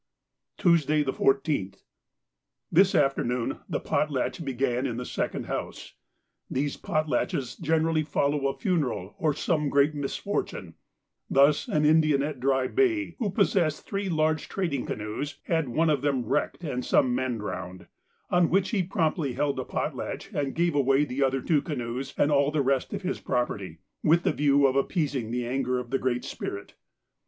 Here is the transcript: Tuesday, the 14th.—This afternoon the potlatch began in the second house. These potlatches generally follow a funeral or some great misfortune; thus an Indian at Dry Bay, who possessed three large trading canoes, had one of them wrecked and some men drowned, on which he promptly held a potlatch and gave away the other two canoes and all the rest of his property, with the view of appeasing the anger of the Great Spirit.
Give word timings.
Tuesday, 0.57 1.03
the 1.03 1.13
14th.—This 1.13 2.95
afternoon 2.95 3.59
the 3.69 3.79
potlatch 3.79 4.43
began 4.43 4.87
in 4.87 4.97
the 4.97 5.05
second 5.05 5.45
house. 5.45 5.93
These 6.49 6.75
potlatches 6.75 7.55
generally 7.55 8.01
follow 8.01 8.47
a 8.47 8.57
funeral 8.57 9.13
or 9.19 9.35
some 9.35 9.69
great 9.69 9.93
misfortune; 9.93 10.73
thus 11.29 11.67
an 11.67 11.85
Indian 11.85 12.23
at 12.23 12.39
Dry 12.39 12.65
Bay, 12.67 13.15
who 13.19 13.29
possessed 13.29 13.85
three 13.85 14.09
large 14.09 14.49
trading 14.49 14.87
canoes, 14.87 15.37
had 15.43 15.69
one 15.69 15.91
of 15.91 16.01
them 16.01 16.25
wrecked 16.25 16.63
and 16.63 16.83
some 16.83 17.13
men 17.13 17.37
drowned, 17.37 17.85
on 18.31 18.49
which 18.49 18.71
he 18.71 18.81
promptly 18.81 19.33
held 19.33 19.59
a 19.59 19.63
potlatch 19.63 20.31
and 20.33 20.55
gave 20.55 20.73
away 20.73 21.05
the 21.05 21.21
other 21.21 21.43
two 21.43 21.61
canoes 21.61 22.15
and 22.17 22.31
all 22.31 22.49
the 22.49 22.63
rest 22.63 22.91
of 22.91 23.03
his 23.03 23.19
property, 23.19 23.77
with 24.01 24.23
the 24.23 24.33
view 24.33 24.65
of 24.65 24.75
appeasing 24.75 25.29
the 25.29 25.45
anger 25.45 25.77
of 25.77 25.91
the 25.91 25.99
Great 25.99 26.25
Spirit. 26.25 26.73